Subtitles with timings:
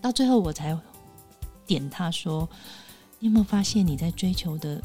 [0.00, 0.78] 到最后我才
[1.66, 2.48] 点他说
[3.18, 4.82] ：“你有没有发现你在追求的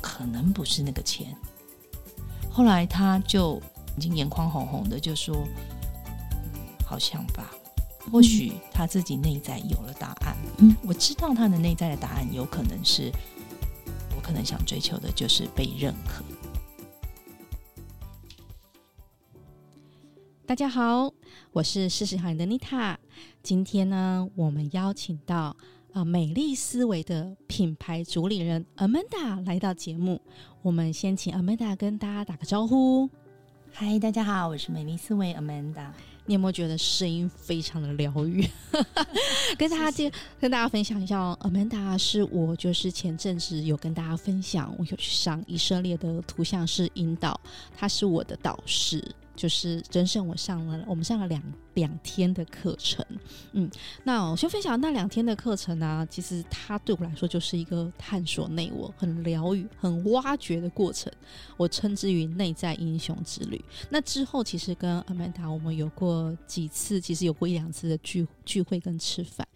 [0.00, 1.36] 可能不是那个钱？”
[2.50, 3.60] 后来他就
[3.96, 5.46] 已经眼眶红红的，就说
[6.86, 7.50] ：“好像吧，
[8.10, 10.36] 或许他自己内在有了答案。
[10.58, 13.12] 嗯，我知道他的内在的答案有可能是
[14.16, 16.24] 我可能想追求的就是被认可。”
[20.46, 21.12] 大家好，
[21.52, 22.98] 我是四十好龄的妮塔。
[23.42, 25.56] 今天呢，我们邀请到啊、
[25.92, 30.20] 呃、美丽思维的品牌主理人 Amanda 来到节目。
[30.62, 33.08] 我们先请 Amanda 跟大家打个招呼。
[33.72, 35.88] 嗨，大家好，我是美丽思维 Amanda。
[36.26, 38.48] 你有没有觉得声音非常的疗愈？
[39.58, 40.10] 跟大家介
[40.40, 47.38] 跟大家分享一下哦，Amanda 是我就是前阵子有跟大家分享，我有去上以色列的图像式引导，
[47.76, 49.04] 他是我的导师。
[49.36, 51.42] 就是真正我上了，我们上了两
[51.74, 53.04] 两天的课程，
[53.52, 53.70] 嗯，
[54.04, 61.12] 那我先分享那两天的课程啊，其实它对我来说就是一个探索内我、很疗愈、很挖掘的过程，
[61.56, 63.62] 我称之于内在英雄之旅。
[63.90, 69.46] 那之后，其实跟阿曼达我们有过几次，其实有过一两次的聚聚会跟吃饭，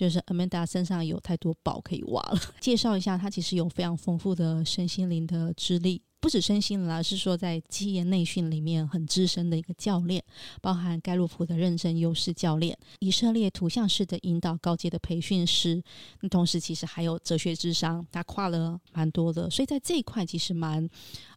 [0.00, 2.40] 就是 Amanda 身上有太多宝可以挖了。
[2.58, 6.00] 介绍一下，他其实有非常丰富的身心灵的资历。
[6.20, 10.24] 不止身心灵，而是说在企业内训里面很资深的一个教练，
[10.62, 15.82] 包含盖洛普的认证优势教练，以色列图像式的引导高阶的培训师，
[16.20, 20.88] 那同时其实还有哲学智商，他跨了蛮多的，所以在这一块其实蛮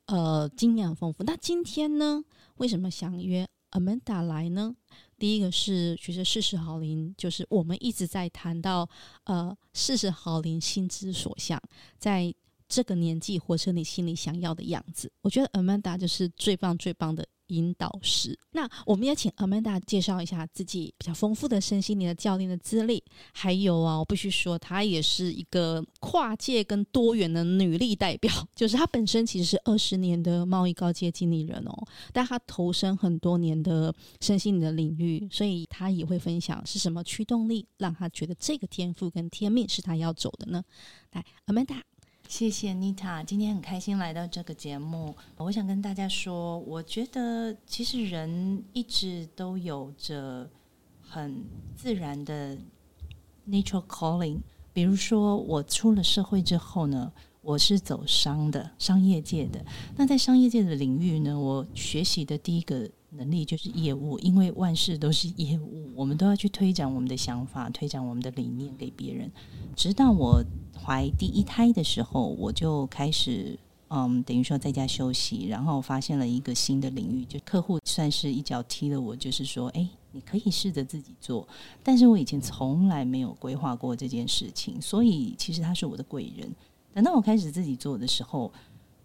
[0.06, 1.22] 呃经验很丰富。
[1.24, 2.24] 那今天呢，
[2.56, 4.76] 为什么想约 Amanda 来呢？
[5.18, 8.90] 第一个是其实四十好龄，就是我们一直在谈到
[9.26, 11.62] 呃四十好龄心之所向，
[11.98, 12.34] 在。
[12.70, 18.38] 这个年纪活成你心里想要的样子，我觉得 Amanda 就是最棒最棒的引导师。
[18.52, 31.74] 那我们也请 Amanda 介绍一下自己比较丰富的身心灵的教练的资历，还有啊，我必须说她也是一个跨界跟多元的女力代表， 就是她本身其实是二十年的贸易高阶经理人哦，
[32.12, 40.64] 但她投身很多年的身心灵的领域，所以她也会分享是什么驱动力让她觉得这个天赋跟天命是她要走的呢？
[41.12, 41.93] 来，Amanda。
[42.28, 45.16] 谢谢妮塔，今天很开心来到这个节目。
[45.38, 50.50] 我想跟大家说，我觉得其实人一直都有着
[51.02, 51.44] 很
[51.76, 52.58] 自然的
[53.48, 54.40] natural calling。
[54.74, 57.12] 比如说，我出了社会之后呢，
[57.44, 59.64] 我是走商的，商业界的。
[59.98, 69.30] 那在商业界的领域呢，我学习的第一个能力就是业务，因为万事都是业务，我们都要去推展我们的想法，推展我们的理念给别人。
[69.76, 70.42] 直到我
[70.74, 81.46] 怀第一胎的时候，我就开始，嗯，等于说在家休息，然后发现了一个新的领域，就客户算是一脚踢了我，就是说，哎，你可以试着自己做，
[81.84, 86.50] 但是我以前从来没有规划过这件事情，所以其实他是我的贵人。
[86.94, 88.52] 等到我开始自己做的时候，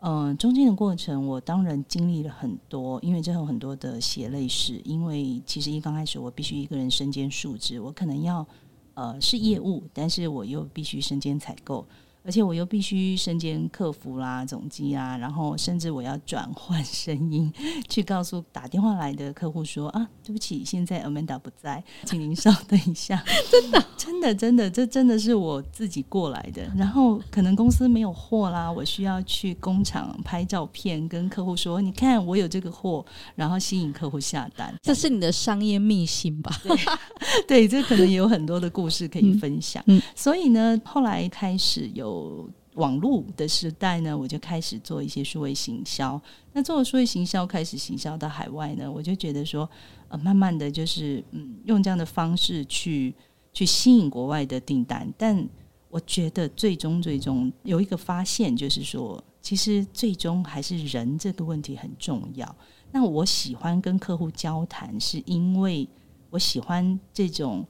[0.01, 8.47] 嗯，中间的过程我当然经历了很多，因为这有很多的血泪史，因为其实一刚开始我必须一个人身兼数职，我可能要。
[8.95, 11.87] 呃，是业务，但是我又必须身兼采购。
[12.25, 17.51] 而且我又必须身兼客服啦、总机啊，然后甚至我要转换声音，
[17.89, 23.25] 去告诉打电话来的客户说啊，对不起，现在 Amanda 不在，请您稍等一下。
[23.49, 26.71] 真的，真的，真的，这真的是我自己过来的。
[26.77, 33.03] 然后可能公司没有货啦，我需要去工厂拍照片，跟客户说，你看我有这个货，
[33.37, 34.75] 然后吸引客户下单。
[34.83, 36.55] 这是你的商业秘辛吧？
[36.63, 36.77] 对，
[37.49, 39.83] 对，这可能也有很多的故事可以分享。
[39.87, 42.08] 嗯，所以呢，后来开始有。
[42.09, 46.21] 有网络的时代呢，我就开始做一些数位行销。
[46.53, 49.69] 那做了数位行销，开始行销到海外呢，我就觉得说，
[50.09, 53.15] 呃，慢慢的就是嗯，用这样的方式去
[53.53, 55.13] 去吸引国外的订单。
[55.17, 55.47] 但
[55.91, 62.57] 我觉得最终最终有一个发现，就是说，其实最终还是人这个问题很重要。
[62.91, 65.89] 那我喜欢跟客户交谈，是因为
[66.31, 67.67] 我喜欢这种。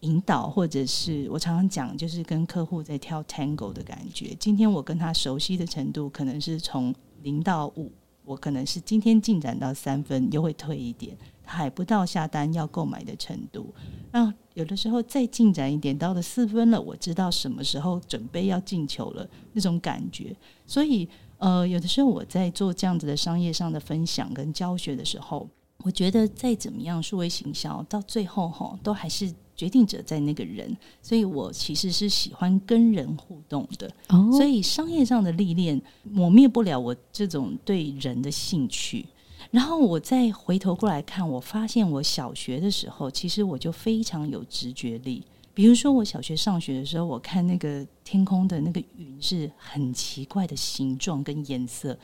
[0.00, 4.32] 引导，或者是我常常讲，就是跟客户在跳 Tango 的感觉。
[4.38, 7.90] 今天我跟他熟悉的程度，可能是从零到五，
[8.24, 13.74] 我可能是今天进展到三分，又会退一点，还不到下单要购买的程度。
[14.12, 20.36] 那有的时候再进展一点，到了四分了，我知道什么时候准备要进球了，那种感觉。
[20.64, 21.08] 所以，
[21.38, 29.34] 呃，有的时候我在做这样子的商业上的分享跟教学的时候，我觉得再怎么样数位行销，到最后哈，都还是。
[29.58, 33.90] 决定者在那个人，所以我其实是喜欢跟人互动的。
[34.06, 34.32] Oh.
[34.32, 39.04] 所以商业上的历练抹灭不了我这种对人的兴趣。
[39.50, 45.24] 然后我再回头过来看，我发现我小学的时候，其实我就非常有直觉力。
[45.54, 51.98] 比如说，我小学上学的时候，我看那个天空的那个云是很奇怪的形状跟颜色，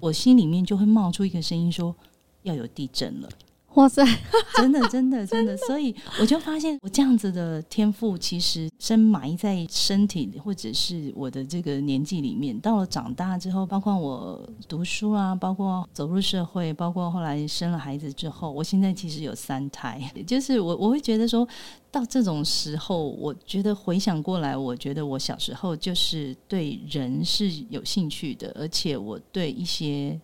[0.00, 1.94] 我心里面就会冒出一个声音说，
[2.42, 3.28] 要有地震了。
[3.76, 4.02] 哇塞，
[4.56, 12.58] 真的， 真的，真的，所以我就发现，我这样子的天赋其实深埋在身体，或者是我的这个年纪里面。
[12.60, 21.46] 到了长大之后，包括我读书啊，包括走入社会，包括后来生了孩子之后，我现在其实有三胎， 就是我我会觉得说
[21.90, 30.18] 到这种时候，我觉得回想过来，我觉得我小时候就是对人是有兴趣的，而且我对一些。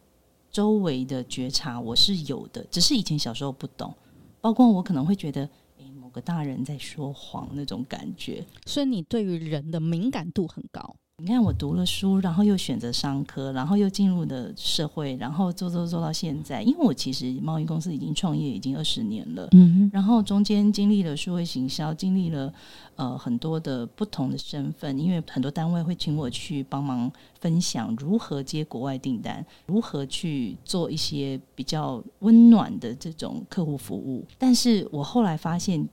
[0.52, 3.92] 周围的觉察我是有的，只是以前小时候不懂，
[4.40, 10.94] 包括我可能会觉得，诶，某个大人在说谎那种感觉，所以你对于人的敏感度很高。
[11.22, 16.60] 你看，我读了书，然后又选择商科，然后又进入了社会，然后做做做到现在。
[16.62, 22.52] 因为我其实贸易公司已经创业已经二十年了，嗯，然后中间经历了数位行销，经历了
[22.96, 24.98] 呃很多的不同的身份。
[24.98, 27.08] 因为很多单位会请我去帮忙
[27.38, 34.26] 分享如何接国外订单，如何去做一些比较温暖的这种客户服务。
[34.36, 35.88] 但是我后来发现。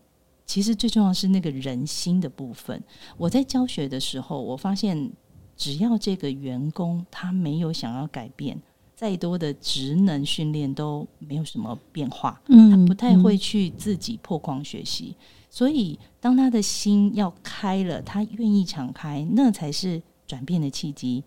[0.49, 2.83] 其实最重要是那个人心的部分。
[3.17, 5.11] 我在教学的时候，我发现
[5.55, 8.59] 只要这个员工他没有想要改变，
[8.95, 12.41] 再多的职能训练都没有什么变化。
[12.47, 15.15] 嗯，他不太会去自己破框学习。
[15.51, 21.23] 所以，当他的心要开了，他愿意敞开，那才是转变的契机。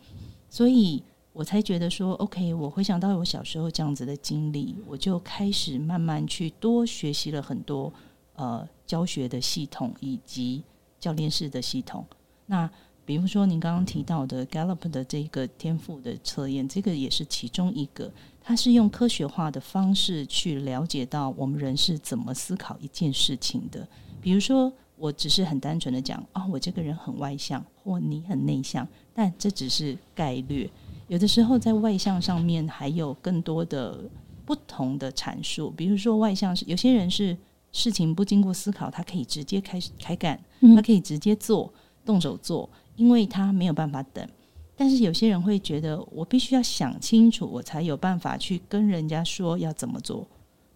[0.51, 1.01] 所以
[1.33, 7.93] 我才觉得说，OK，我回想到我小时候这样子的经历，我就开始慢慢去多学习了很多。
[8.35, 10.63] 呃，教学的系统以及
[10.99, 12.05] 教练式的系统。
[12.47, 12.69] 那
[13.05, 18.11] 比如说您刚刚提到的 Gallup 的这个天赋的测验，这个也是其中一个。
[18.41, 23.87] 它是用科学化的方式去了解到我们人是怎么思考一件事情的。
[24.21, 30.71] 比如说，我只是很单纯的讲啊、哦，我这个人很外向，或你很内向，但这只是概率。
[31.09, 34.09] 有的时候在外向上面还有更多的
[34.47, 35.71] 不同的阐述。
[35.71, 37.37] 比如说，外向是有些人是。
[37.73, 40.39] 事情不经过思考，他可以直接开始开干，
[40.77, 41.73] 他可以直接做，
[42.05, 44.29] 动手做，因为他没有办法等。
[44.77, 50.27] 但是有些人会觉得，我必须要想清楚，我才有办法去跟人家说要怎么做。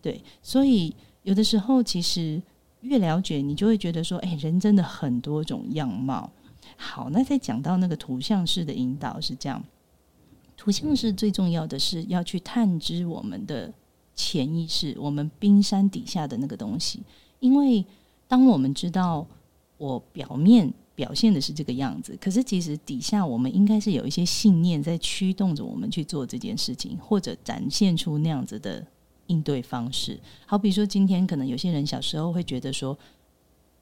[0.00, 2.40] 对，所以有的时候其实
[2.81, 6.31] 越了解，你就会觉得说，哎，人真的很多种样貌。
[6.76, 9.62] 好，那再讲到那个图像式的引导是这样，
[10.56, 13.72] 图像式最重要的是要去探知我们的。
[14.16, 17.00] 潜意识，我们冰山底下的那个东西，
[17.38, 17.84] 因为
[18.26, 19.24] 当我们知道
[19.76, 28.84] 我表面表现的是这个样子，可是其实底下我们应该是有一些信念在驱动着我们去做这件事情，或者展现出那样子的
[29.28, 30.18] 应对方式。
[30.46, 32.98] 好比说，今天可能有些人小时候会觉得说。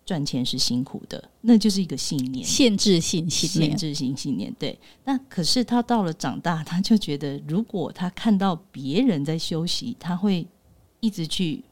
[0.06, 4.54] 赚钱是辛苦的，那就是一个信念，限制性信念，限制性信念。
[4.58, 10.46] 对，那可是他到了长大，他就觉得，如果他看到别人在休息，他会
[11.00, 11.64] 一直去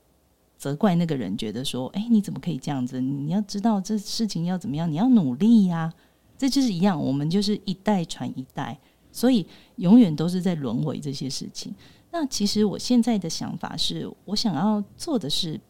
[0.57, 3.01] 责怪那个人，觉得说：“哎，你怎么可以这样子？
[3.03, 5.93] 你要知道这事情要怎么样，你要努力呀。”
[6.39, 8.79] 这就是一样，我们就是一代传一代，
[9.13, 9.47] 所以
[9.77, 11.75] 永远都是在轮回这些事情。
[12.11, 15.61] 那其实我现在的想法是，我想要做的是。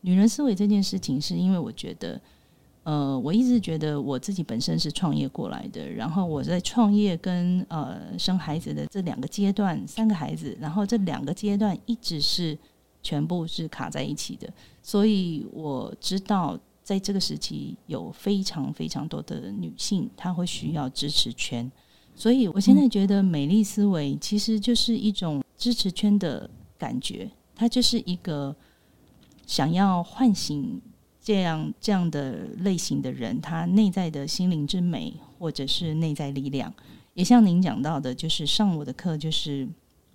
[0.00, 2.20] 女人思维这件事情，是因为我觉得，
[2.84, 12.56] 呃，我一直觉得我自己本身是创业过来的，然后我在创业跟呃生孩子的这两个阶段，三个孩子，然后这两个阶段一直是
[13.02, 14.48] 全部是卡在一起的，
[14.82, 21.70] 所以我知道在这个时期有非常非常多的女性，她会需要支持圈，
[22.14, 28.54] 所以我现在觉得美丽思维其实就是一种支持圈的感觉，它就是一个。
[29.48, 30.80] 想要唤醒
[31.20, 36.72] 这样这样的类型的人，他内在的心灵之美，或者是内在力量，
[37.14, 39.66] 也像您讲到的，就是上我的课，就是。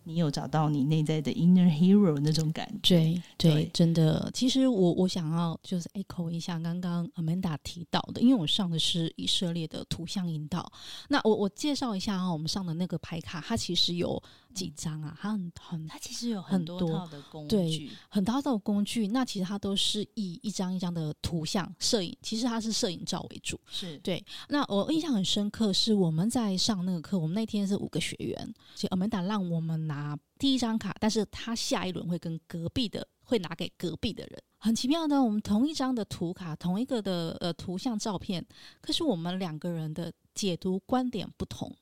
[0.06, 3.22] 你有找到你内在的 inner hero 那种感觉？
[3.38, 4.30] 对真的。
[4.34, 10.72] 其实我我想要就是 echo 一下刚刚 Amanda 提到的，因为我上的是以色列的图像引导。
[11.08, 14.22] 那我我介绍一下啊，我们上的那个牌卡，它其实有
[14.54, 15.18] 几张啊？
[15.20, 19.08] 它很很，它其实有很多套的工具，对，很多套的工具。
[19.08, 23.60] 那其实它都是以一张一张的图像摄影，其实它是摄影照为主。
[23.72, 24.24] 是对。
[24.50, 29.93] 那我印象很深刻，是我们在上那个课，我们那天是五个学员，其实 Amanda 让我们拿。
[29.94, 34.44] 拿第一张卡，但是他下一轮会跟隔壁的会拿给隔壁的人。
[34.58, 38.46] 很奇妙呢，我们同一张的图卡，同一个的呃图像照片，
[38.82, 41.74] 可是我们两个人的解读观点不同。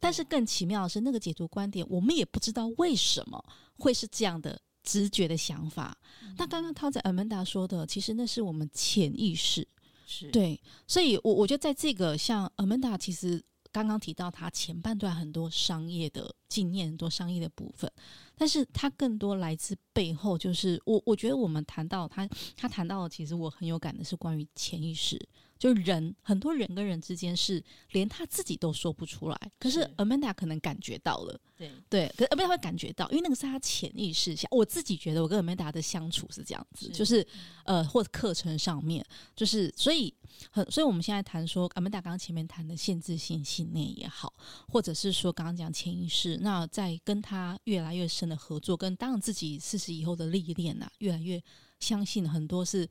[0.00, 3.42] 但是更奇妙的是，那个解读观点，我们也不知道为什么
[3.78, 5.96] 会是这样的直觉的想法。
[6.22, 9.66] 嗯、那刚刚他在 Amanda 说的，其实那是我们潜意识。
[10.04, 13.40] 是对，所以我我觉得在这个像 Amanda 其实
[13.72, 17.90] 刚刚提到他前半段很多商业的经验，很多商业的部分，
[18.36, 25.18] 但是他更多来自背后，就是我我觉得我们谈到他，他谈到的其实我很有感的是关于潜意识。
[25.62, 34.48] 就人很多人跟人之间是连他自己都说不出来，可是 Amanda 可能感觉到了，对对，可是 Amanda 会感觉到，因为那个是他潜意识下。
[34.50, 37.24] 我自己觉得我跟 Amanda 的相处是这样子，是就是
[37.64, 40.12] 呃，或者课程上面，就是所以
[40.50, 44.34] 很，所以我们现在谈说 Amanda 刚刚前面谈的限制性信念也好，
[44.66, 51.40] 或者是说刚刚讲潜意识，那在跟他越来越深的合作，跟当然自己四十以后的历练呐，越来越。
[51.82, 52.88] 相信很多是，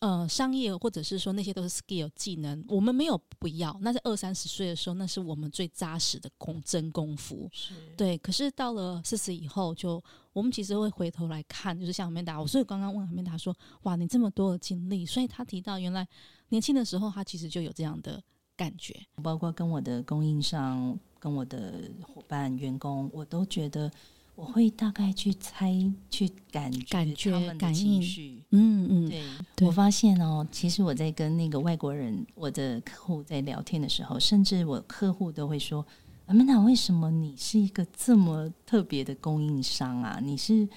[0.00, 3.74] 呃，商业或者是说那些都是 skill 技能，我们没有不要。
[3.80, 7.48] 那在二三十岁的时候，那是我们最扎实的功真功夫。
[7.50, 8.18] 是对。
[8.18, 10.02] 可是到了四十以后，就
[10.34, 16.06] 我们其实会回头来看，就是像 Amanda，我所以刚刚问 Amanda 说，哇，你这么多的经历，所以他提到原来
[16.50, 18.22] 年轻的时候，他其实就有这样的
[18.54, 23.90] 感觉，包括跟我的供应商、跟我的伙伴、员工，我都觉得。
[24.36, 25.72] 我会大概去猜、
[26.10, 29.22] 去感觉感觉他们的情绪，嗯嗯，对，
[29.54, 29.68] 对。
[29.68, 35.86] 我发现哦，其实我在跟那个外国人、我的客户在聊天的时候，甚至我客户都会说
[36.26, 40.18] ：“Amanda，为什么你是一个这么特别的供应商啊？
[40.20, 40.68] 你是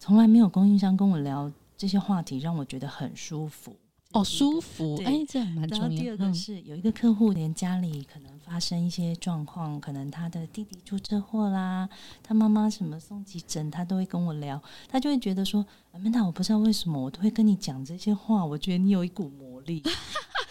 [0.00, 3.76] 从来没有供应商跟我聊这些话题，让我觉得很舒服。”
[4.14, 5.82] 哦，舒服，哎，这样蛮重要。
[5.82, 11.88] 然后第二个是、嗯、有一个客户，连家里可能发生一些状况，可能他的弟弟出车祸啦，
[12.22, 19.82] 他妈妈什么送急诊，他都会跟我聊，他就会觉得说，Amanda，我不知道为什么我都会跟你讲这些话，我觉得你有一股魔力。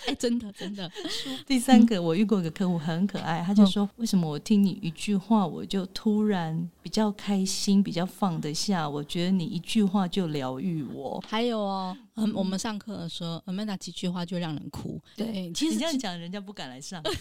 [0.06, 0.92] 哎，真的真的。
[1.48, 8.90] 第三个，我遇过一个客户很可爱，他就说，为什么我听你一句话，我就突然比较开心，比较放得下？
[8.90, 11.24] 我觉得你一句话就疗愈我。
[11.28, 11.96] 还有哦。
[12.16, 15.02] 嗯，我们上课的时候，Amanda 几句话就让人哭。
[15.16, 17.12] 对，其实你这样讲，人家不敢来上课。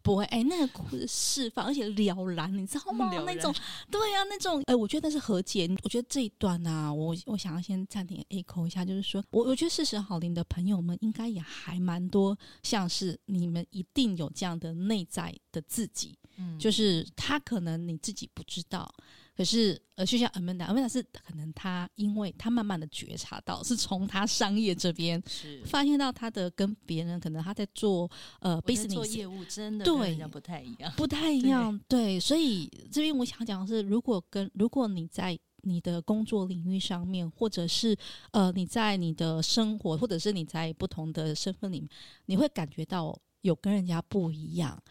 [0.00, 3.10] 不会，哎、欸，那个哭是释放，而且了然，你知道吗？
[3.26, 3.54] 那种，
[3.90, 5.68] 对呀、啊，那种，哎、欸，我觉得那是和解。
[5.82, 18.92] 我觉得这一段呢、啊，我我想要先暂停 echo 一下，就是说我我觉得事实好龄的朋友们应该也还蛮多，像是你们一定有这样的内在的自己，嗯，就是他可能你自己不知道。
[19.36, 25.20] 可是，呃，就像 Amanda，Amanda 是可能他，因为他慢慢的觉察到，是从他商业这边
[25.64, 37.96] 发现到他的跟别人可能他在做呃 business 做业务真的对，不太一样，不太一样，对，对，所以这边我想讲的是，如果跟如果你在你的工作领域上面，或者是
[38.30, 41.88] 呃你在你的生活，或者是你在不同的身份里面，
[42.26, 44.82] 你会感觉到有跟人家不一样，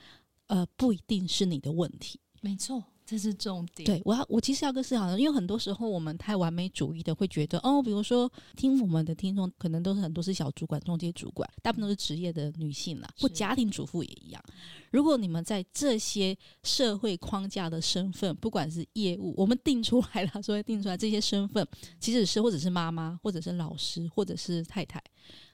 [0.47, 2.83] 呃，不一定是你的问题，没错。
[3.05, 3.85] 这是重点。
[3.85, 14.41] 对，我要我其实要跟思考，因为很多时候我们太完美主义的会觉得，哦，比如说听我们的听众，可能都是很多是小主管、中阶主管，大部分都是职业的女性啦，或家庭主妇也一样。
[14.91, 21.67] 如果你们在这些社会框架的身份，不管是业务，我们定出来了，所以定出来这些身份，
[21.99, 25.03] 其实是或者是妈妈，或者是老师，或者是太太。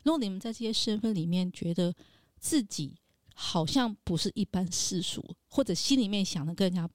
[0.03, 1.93] 如果你们在这些身份里面觉得
[2.39, 2.95] 自己
[3.33, 6.89] 好像不是一般世俗，或者心里面想的跟人家。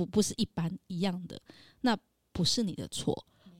[0.00, 1.38] 不不是一般一样的，
[1.82, 1.94] 那
[2.32, 3.12] 不是你的错，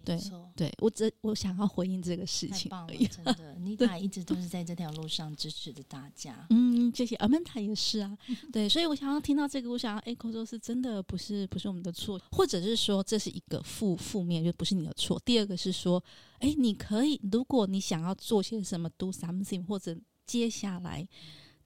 [0.02, 0.18] 对
[0.56, 3.06] 对，我只我想要回应这个事情而已。
[3.06, 6.46] 真的， 妮塔一直都是在这条路上支持着大家。
[6.48, 7.14] 嗯，谢谢。
[7.16, 8.16] 阿曼塔也是啊，
[8.50, 15.20] 对，所以我想要听到这个，我想要 echo 说是真的，不是不是我们的错，或者是说这是一个负负面，就不是你的错。
[15.26, 16.02] 第二个是说，
[16.38, 19.94] 哎，你可以，如果你想要做些什么，do something，或者
[20.24, 21.06] 接下来。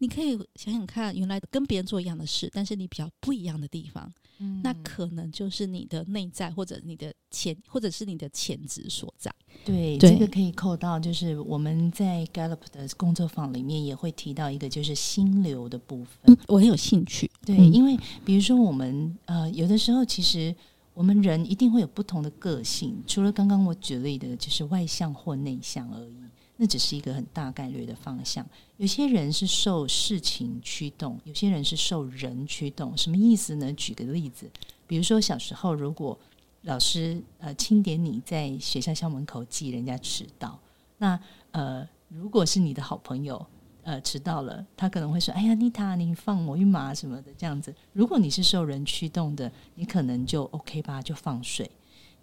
[0.05, 9.35] 你可以想想看，原来跟别人做一样的事，但是你比较不一样的地方，嗯，那可能就是你的内在或者你的潜，或者是你的潜质所在。
[9.65, 16.17] 对，对，这个可以扣到，就是我们在 Gallup 的工作坊里面也会提到一个，就是心流的部分。
[16.25, 17.31] 嗯，我很有兴趣。
[17.47, 20.55] 对，嗯，因为比如说我们呃，有的时候其实
[20.93, 26.15] 我们人一定会有不同的个性，除了刚刚我举例的，就是外向或内向而已。
[26.57, 28.47] 那只是一个很大概率的方向。
[28.77, 32.97] 有些人是受事情驱动，有些人是受人驱动。
[32.97, 33.73] 什么意思呢？
[33.73, 34.51] 举个例子，
[34.87, 36.19] 比如说小时候，如果
[36.63, 40.59] 老师呃清点你在学校校门口记人家迟到，
[40.99, 41.19] 那
[41.51, 43.45] 呃如果是你的好朋友
[43.83, 47.75] 呃迟到了，他可能会说：“哎呀，妮塔，你放我一马什么的。”这样子。
[47.93, 51.71] 如果你是受人驱动的，你可能就 OK 吧，就放水。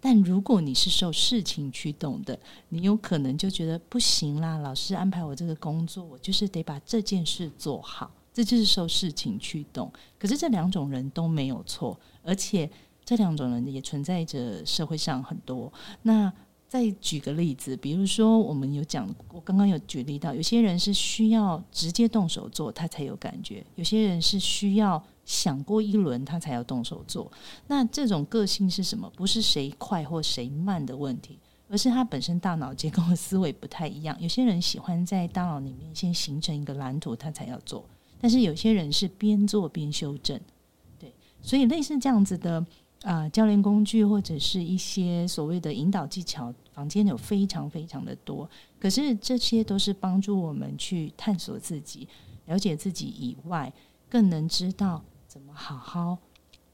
[0.04, 2.36] 但如果你是受事情驱动的，
[2.70, 4.58] 你有可能就觉得不行啦。
[4.58, 9.92] 老师安排我这个工作，我就是得把这件事做好，这就是受事情驱动。
[10.18, 12.68] 可是这两种人都没有错，而且
[13.04, 15.72] 这两种人也存在着社会上很多。
[16.02, 16.32] 那
[16.66, 25.00] 再举个例子，比如说我们有讲，我刚刚有举例到，有些人是需要直接动手做，他才有感觉；有些人是需要
[25.32, 27.32] 想过一轮，他才要动手做。
[27.66, 29.10] 那这种个性是什么？
[29.16, 34.14] 不是谁快或谁慢的问题，而是他本身大脑结构和思维不太一样。
[34.20, 37.82] 有些人喜欢在大脑里面先形成一个蓝图，他才要做；
[38.20, 40.38] 但是有些人是边做边修正。
[40.98, 42.64] 对，所以类似这样子的。
[43.04, 48.48] 啊、教练工具或者是一些所谓的引导技巧，坊间有非常非常的多。
[48.78, 52.06] 可是这些都是帮助我们去探索自己、
[52.46, 53.72] 了解自己以外，
[54.08, 56.18] 更能知道怎么好好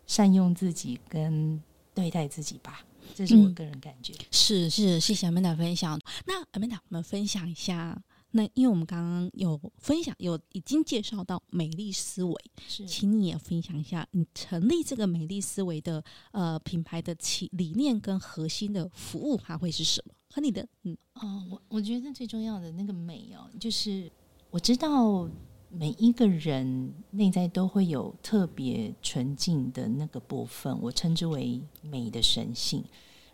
[0.04, 1.62] 善用自己跟
[1.94, 2.84] 对待自己吧。
[3.14, 4.12] 这是我个人感觉。
[4.14, 5.96] 嗯、是是，谢谢 Amanda 分享。
[6.26, 8.02] 那 Amanda，我们分享一下。
[8.32, 12.34] 那因为我们刚刚有分享，有已经介绍到美丽思维，
[12.66, 20.12] 是，请你也分享一下你成立这个美丽思维的呃品牌的起理念跟核心的服务还会是什么？
[20.34, 24.10] 和你的嗯哦，我我觉得最重要的那个美哦，就是
[24.50, 25.28] 我知道
[25.70, 32.84] 每一个人内在都会有特别纯净的那个部分，我称之为美的神性。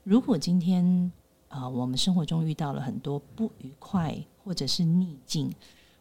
[0.02, 1.10] 如果今天
[1.48, 4.16] 啊、呃，我们生活中遇到了很多不愉快。
[4.46, 5.50] 或者是逆境，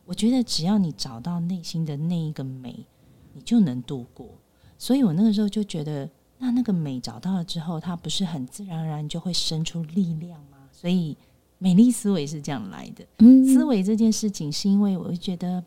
[0.03, 2.85] 我觉得只要你找到内心的那一个美，
[3.31, 4.27] 你就能度过。
[4.77, 6.09] 所以我那个时候就觉得，
[6.39, 10.57] 那那个美找到了之后，它不是很自然而然就会生出力量吗？
[10.73, 11.15] 所以
[11.57, 13.05] 美丽思维是这样来的。
[13.19, 15.63] 嗯，思维这件事情是因为我会觉得，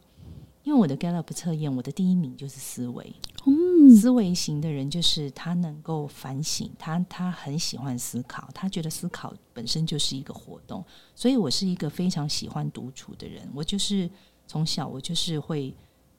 [0.66, 3.14] 因为我的 Gallup 测验，我的第一名就是思维。
[3.46, 10.84] 嗯思维型的人就是他能够反省，他他很喜欢思考，他觉得思考本身就是一个活动。
[11.14, 13.48] 所以我是一个非常喜欢独处的人。
[13.54, 14.10] 我就是
[14.48, 15.72] 从小我就是会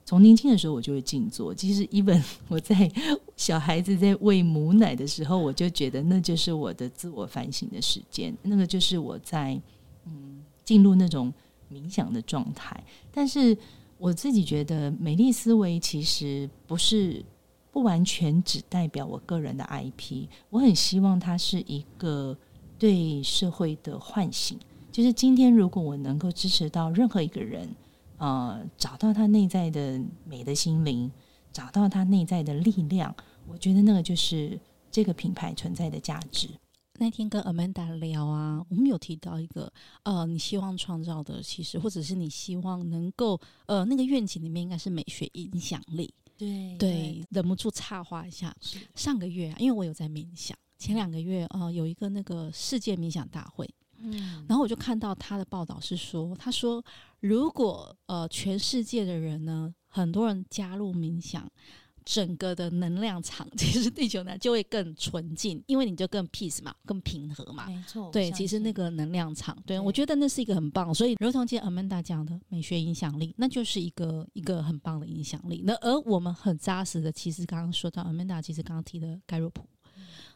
[0.05, 1.53] 从年轻的时候我就会静坐。
[1.53, 2.89] 其实， even 我在
[3.35, 9.61] 小孩子在喂母奶的时候，我就觉得那就是我的自我反省的时间，那个就是我在
[10.05, 11.33] 嗯进入那种
[11.69, 12.81] 冥想的状态。
[13.11, 13.57] 但是
[13.97, 17.25] 我自己觉得，美丽思维其实不是。
[17.69, 22.35] 不完全只代表我个人的 IP，我很希望它是一个
[22.79, 24.57] 对社会的唤醒。
[24.91, 27.69] 就是今天，如果我能够支持到任何一个人，
[28.17, 31.11] 呃，找到他内在的美的心灵，
[31.53, 33.15] 找到他内在的力量，
[33.47, 36.47] 我觉得那个就是这个品牌存在的价值。
[36.99, 39.71] 那天跟 Amanda 聊啊，我们有提到一个，
[40.03, 46.13] 呃，你希望创造的，其实或者是你希望能够，呃，那个愿景里面应该是美学影响力。
[46.35, 48.55] 对对，忍不住插话一下。
[48.95, 56.83] 上个月啊，因为我有在冥想，前两个月呃，有一个那个世界冥想大会，嗯，然后我就看到他的报道是说，他说
[57.19, 61.47] 如果呃全世界的人呢，很多人加入冥想。
[62.09, 67.67] 整个的能量场， 其实地球呢就会更纯净，因为你就更 peace 嘛，更平和嘛。
[67.67, 70.95] 没错，对，其实那个能量场，对，对我觉得那是一个很棒。
[70.95, 75.61] 所以，如同今天 Amanda 讲的美学影响力，那就是一个一个很棒的影响力。
[75.65, 79.67] 那而我们很扎实的，其实刚刚说到 Amanda，其实刚刚提的盖洛普，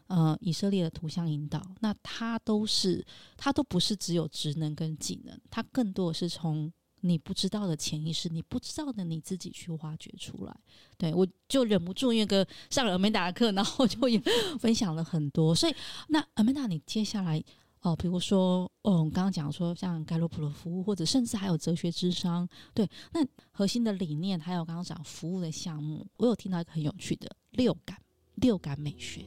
[0.08, 3.02] 呃，以色列的图像引导，那它都是
[3.38, 6.70] 它都不是只有职能跟技能，它更多的是从。
[7.02, 10.56] 你不知道的潜意识，你不知道的你自己去挖掘出来。
[10.96, 14.20] 对，我就忍不住，因为个上了 Amanda 的课，然后就也
[14.58, 15.54] 分享了很多。
[15.54, 15.74] 所以，
[16.08, 17.42] 那 Amanda，你接下来
[17.80, 28.00] 哦、比如说，哦，我刚刚讲说像盖洛普的服务，或者甚至还有哲学咨商，对，那核心的理念，还有刚刚讲服务的项目，我有听到一个很有趣的六感，
[28.36, 29.26] 六感美学。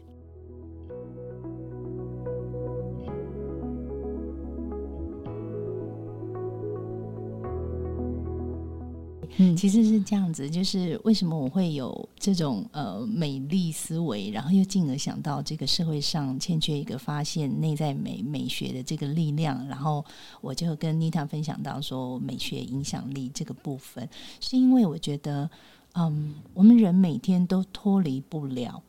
[9.37, 20.05] 嗯，其实是这样子，就是为什么我会有这种呃美丽思维，然后又进而想到这个社会上欠缺一个发现内在美美学的这个力量，然后
[20.39, 24.07] 我就跟妮塔分享到说美学影响力这个部分，
[24.39, 25.49] 是因为我觉得，
[25.95, 28.81] 嗯，我们人每天都脱离不了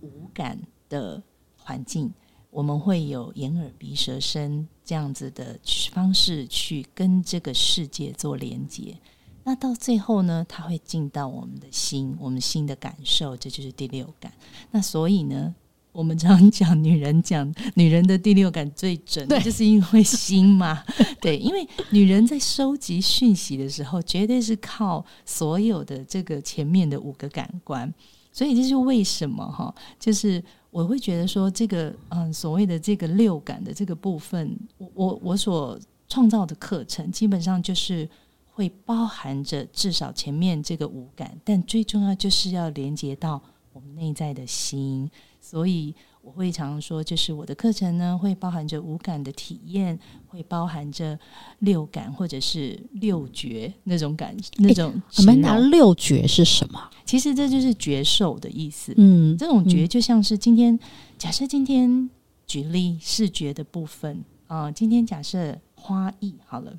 [0.00, 1.22] 无感的
[1.56, 2.12] 环境，
[2.50, 5.56] 我们会有眼耳鼻舌身这样子的
[5.92, 8.96] 方式去跟这个世界做连接。
[9.44, 14.32] 那到最后呢，它会进到我们的心，我们心的感受，这就是第六感。
[14.70, 15.52] 那所以呢，
[15.90, 20.84] 我们常讲女人讲女人的第六感最准，对，就是因为心嘛。
[21.20, 27.92] 对，因为女人在收集讯息的时候，绝对是靠所有的这个前面的五个感官。
[28.32, 35.76] 所以这是为什么哈，就是我会觉得说，这个嗯，所谓的这个六感的这个部分，我我我所
[36.08, 38.08] 创造的课程，基本上就是。
[38.52, 45.10] 会包含着至少前面这个五感，但最重要就是要连接到我们内在的心。
[45.40, 51.18] 所以我会常常说，就是我的课程呢，会包含着五感的体验，会包含着
[51.58, 55.02] 六感或者是六觉那种感，那种。
[55.18, 56.90] 我们拿六觉是什么？
[57.04, 58.94] 其实这就是觉受的意思。
[58.96, 60.78] 嗯，这种觉就像是今天，
[61.18, 62.08] 假设今天
[62.46, 66.72] 举例视觉的部分啊，呃，今天假设花艺好了，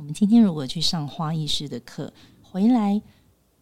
[0.00, 2.10] 我们今天如果去上花艺师的课，
[2.42, 3.02] 回来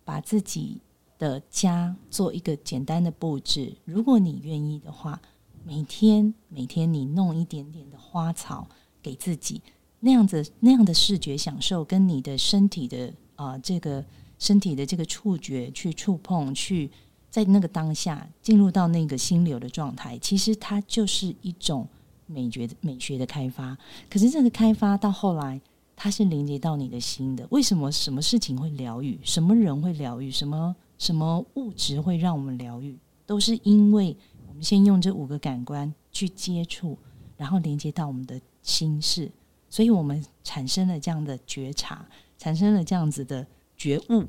[0.05, 0.81] 把自己。
[1.19, 5.21] 的家做一个简单的布置，如果你愿意的话，
[5.65, 8.69] 每天每天你弄一点点的花草
[9.03, 9.61] 给自己，
[9.99, 14.05] 那样子那样的视觉享受，跟你的身体的啊、这个
[14.39, 16.89] 身体的这个触觉去触碰，去
[17.29, 21.89] 在那个当下进入到那个心流的状态，其实它就是一种
[22.27, 23.77] 美觉美学的开发。
[24.09, 25.61] 可是这个开发到后来，
[26.01, 27.45] 它是连接到你的心的。
[27.51, 29.19] 为什么什么事情会疗愈？
[29.25, 30.31] 什么人会疗愈？
[30.31, 30.77] 什么？
[30.97, 32.97] 什么物质会让我们疗愈？
[33.27, 36.97] 都是因为我们先用这五个感官去接触，
[37.37, 39.29] 然后连接到我们的心事，
[39.69, 42.07] 所以我们产生了这样的觉察，
[42.39, 43.45] 产生了这样子的
[43.77, 44.25] 觉悟。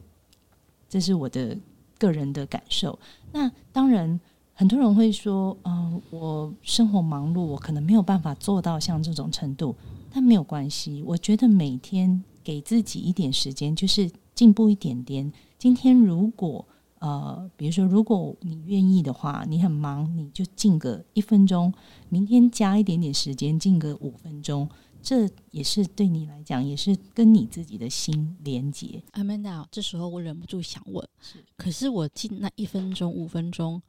[0.90, 1.56] 这是我的
[2.00, 2.98] 个人的感受。
[3.32, 4.20] 那当然，
[4.60, 9.74] 很多人会说：“嗯、呃，我生活忙碌，我可能没有办法做到像这种程度。”
[10.12, 15.32] 但没有关系，我觉得每天给自己一点时间，就是进步一点点。
[15.58, 16.66] 今天如果
[17.00, 21.74] 呃，比如说，如果你愿意的话，你很忙，你就静个一分钟。
[22.10, 24.68] 明天加一点点时间，静个五分钟，
[25.02, 29.02] 这也是对你来讲，也是跟你自己的心连接。
[29.14, 33.82] Amanda，这时候我忍不住想问：是，可是我静那一分钟、五分钟，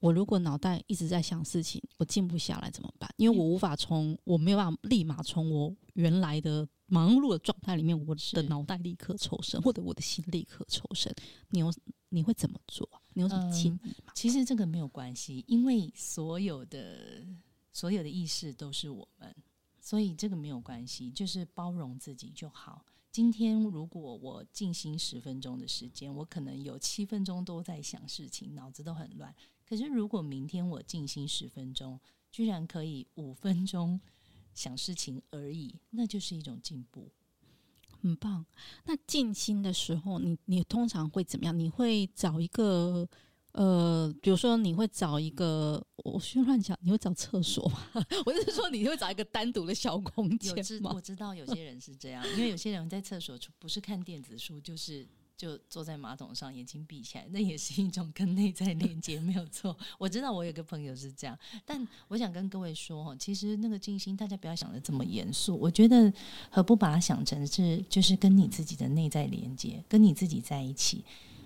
[0.00, 3.08] 我如果脑袋一直在想事情，我静不下来怎么办？
[3.16, 6.68] 因为我无法从，我没有办法立马从我原来的。
[6.92, 11.14] 忙碌的状态里面，我的脑袋立刻抽身，或者我的心立刻抽身。
[11.50, 11.72] 你有
[12.08, 12.84] 你会怎么做？
[13.12, 13.78] 你有什么建议吗？
[13.84, 17.24] 嗯，其实这个没有关系，因为所有的
[17.72, 19.32] 所有的意识都是我们，
[19.80, 22.84] 所以这个没有关系，就是包容自己就好。
[23.12, 29.32] 今天如果我静心十分钟的时间，我可能有七分钟都在想事情，脑子都很乱。
[29.70, 31.98] 可是如果明天我静心十分钟，
[32.30, 33.98] 居然可以五分钟。
[34.52, 37.08] 想事情而已，那就是一种进步，
[38.02, 38.44] 很棒。
[38.84, 41.56] 那静心的时候，你你通常会怎么样？
[41.56, 43.08] 你会找一个
[43.52, 47.86] 呃，比如说你会找一个，我随便乱讲，你会找厕所吗？
[48.26, 50.52] 我就是说，你会找一个单独的小空间
[50.82, 55.06] 我知道有些人是这样，因为有些人在厕所不是看电子书，就是。
[55.40, 59.74] 就坐在马桶上，眼睛闭起来，那也是一种跟内在连接，没有错。
[59.96, 65.56] 我知道我有个朋友是这样，但我想跟各位说哈，其实那个静心，大家不要想得这么严肃。
[65.56, 66.12] 我觉得
[66.50, 71.02] 何不把它想成是，就是跟你自己的内在连接，跟你自己在一起。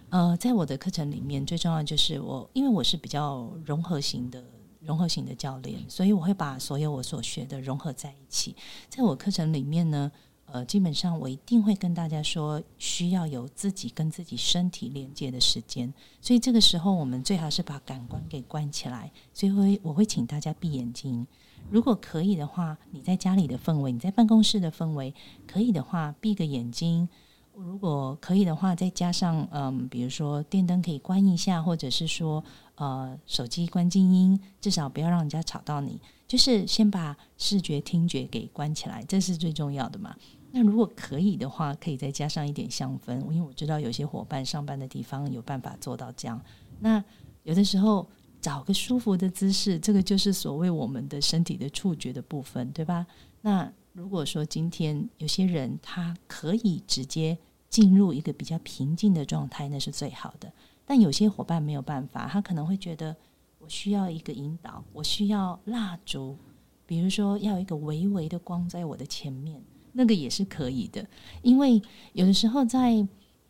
[0.08, 4.44] 呃，在我的课程里面，最重要就是我，因为我是比较融合型的
[4.80, 8.56] 融合型的教练，所以我会把所有我所学的融合在一起。
[8.88, 10.10] 在我课程里面呢。
[10.54, 19.10] 呃，基本上我一定会跟大家说，需要有自己跟自己身体连接的时间，所以这个时候我们最好是把感官给关起来。
[19.32, 21.26] 所以我会请大家闭眼睛，
[21.68, 25.12] 如果可以的话，你在家里的氛围，你在办公室的氛围，
[25.44, 27.08] 可以的话闭个眼睛。
[27.56, 32.44] 如果可以的话，再加上嗯，比如说电灯可以关一下，或者是说
[32.76, 36.00] 呃手机关静音，至少不要让人家吵到你。
[36.26, 40.16] 就是先把视觉、听觉给关起来，这是最重要的嘛。
[40.56, 46.40] 那如果可以的话，可以再加上一点香氛，因为我知道有些伙伴上班的地方有办法做到这样。
[46.78, 47.02] 那
[47.42, 48.08] 有的时候
[48.40, 53.04] 找个舒服的姿势，这个就是所谓我们的身体的触觉的部分，对吧？
[53.40, 57.36] 那如果说今天有些人他可以直接
[57.68, 60.52] 进入一个比较平静的状态，那是最好的。
[60.86, 63.16] 但有些伙伴没有办法，他可能会觉得
[63.58, 66.38] 我需要一个引导，我需要蜡烛，
[66.86, 69.60] 比如说要一个微微的光在我的前面。
[69.96, 71.06] 那个也是可以的，
[71.40, 71.80] 因为
[72.14, 73.06] 有的时候在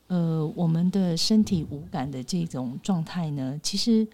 [0.09, 4.07] 呃我们的身体无感的这种状态呢，其实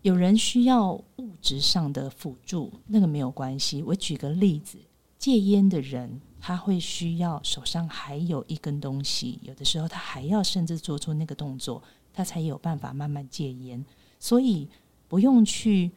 [0.00, 3.82] 有人需要物质上的辅助，那个没有关系。
[3.82, 4.78] 我举个例子，
[5.18, 11.82] 戒烟的人他会需要手上还有一根东西，有的时候他还要甚至做出那个动作，
[12.14, 13.84] 他才有办法慢慢戒烟。
[14.18, 14.66] 所以
[15.06, 15.90] 不用去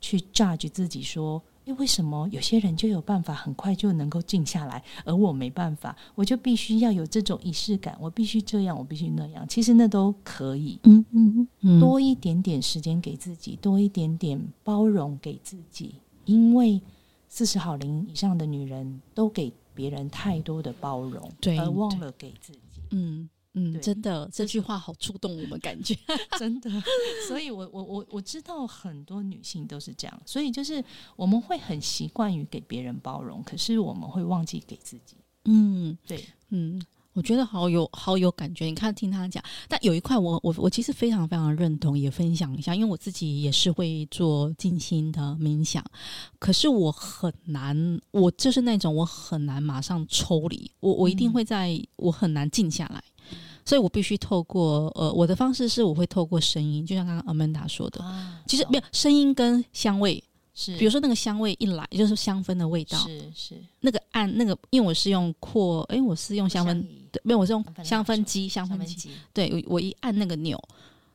[0.00, 1.40] 去 judge 自己说。
[1.66, 5.96] 诶，为什么有些人就有办法很快就能够静下来，而我没办法？
[6.14, 9.46] 我就必须要有这种仪式感，我必须这样，我必须那样。
[9.46, 15.94] 其实那都可以，嗯嗯嗯，多一点点时间给自己，多一点点包容给自己，
[16.24, 16.80] 因为
[17.28, 22.80] 四十好龄以上的女人都给别人太多的包容，对，而忘了给自己。
[22.90, 25.94] 嗯，嗯，真的这句话好触动我们，感觉
[26.38, 26.70] 真的。
[27.28, 30.82] 所以我我我我知道很多女性都是这样，所以就是
[31.16, 35.16] 我们会很习惯于给别人包容，可是我们会忘记给自己。
[35.44, 36.80] 嗯，对，嗯。
[37.14, 45.84] 我觉得好有好有感觉，你看听他讲，但有一块我我我其实非常非常认同，也分享一下，因为我自己也是会做静心的冥想，
[46.38, 53.02] 可是我很难，我就是那种我很难马上抽离，我我一定会在，嗯、我很难静下来，
[53.64, 60.22] 所以我必须透过呃我的方式是我会透过声音，就像刚刚 Amanda 说的，啊、其实没有声音跟香味。
[60.54, 62.98] 是，比如说那个香味一来，就是香氛的味道。
[62.98, 66.90] 是是，那个按那个，因为我是用扩，哎，我是用香氛，对，
[67.22, 69.10] 没有，我是用香氛机，香氛机。
[69.32, 70.62] 对，我我一按那个钮，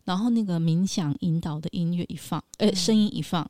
[0.06, 3.50] 然后那个冥想引导的音乐一放，呃，声音一放，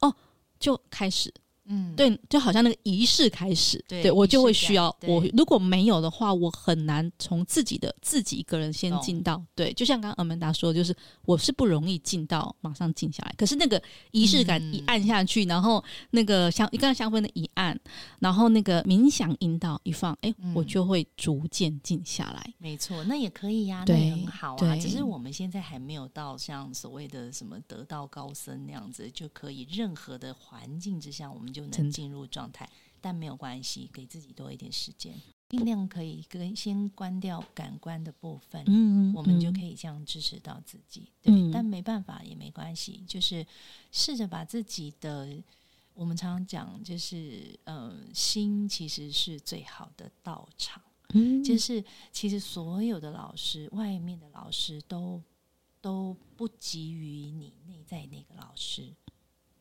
[0.00, 0.14] 哦，
[0.58, 1.32] 就开始。
[1.66, 17.80] 嗯，对，就好像那个仪式开始，对，对我就会需要我如果没有的话，我很难从自己的自己一个人先进到对，就像刚刚阿曼达说的，就是我是不容易进到马上静下来，可是那个仪式感一按下去，嗯、然后那个香一刚香氛的一按，
[18.18, 22.42] 然后那个冥想引导一放，哎，我就会逐渐静下来。
[22.46, 24.76] 嗯、没错，那也可以呀、啊，对，那也很好啊。
[24.76, 31.53] 只是我们现在还没有到像所谓的什么得道高僧那样子，就可以任何的环境之下我们。
[31.54, 32.68] 就能进入状态，
[33.00, 35.14] 但没有关系，给自己多一点时间，
[35.48, 43.46] 尽量可以跟先关掉感官的部分，嗯，我们就可以这样支持到自己，对，嗯、但没办法也没关系，就是
[43.92, 45.40] 试着把自己的，
[45.94, 50.82] 我们常常讲，就是呃，心其实是最好的道场，
[51.14, 55.22] 嗯，就是其实所有的老师，外面的老师都
[55.80, 58.92] 都不及于你内在那个老师。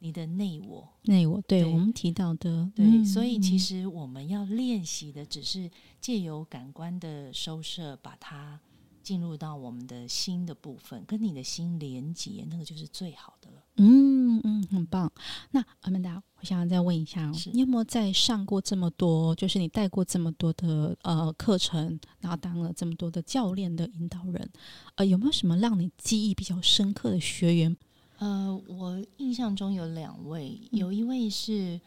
[0.03, 8.59] 你的内我，内我，对，对我们提到的，对，嗯、所以其实我们要练习的只是借由感官的收摄，把它
[9.01, 13.63] 进入到我们的心的部分，跟你的心连接，那个就是最好的了。
[13.77, 15.09] 嗯嗯，很棒。
[15.51, 24.51] 那阿曼达，我想要再问一下，是你有没有在上过这么多，就是你带过这么多的呃课程，然后当了这么多的教练的引导人，
[24.95, 27.77] 呃，有没有什么让你记忆比较深刻的学员？
[28.19, 31.81] 呃，我印象中有两位，有一位是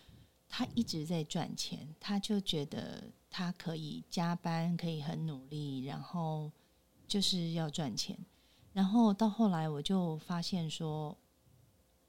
[0.49, 6.51] 他一直在赚钱，他就觉得他可以加班，可以很努力，然后
[7.07, 8.19] 就是要赚钱。
[8.73, 11.17] 然后到后来，我就发现说，